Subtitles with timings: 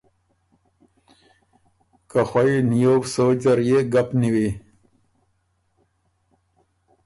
[2.09, 4.49] که خوئ نیوو سوچ زر يې ګپ نیوی۔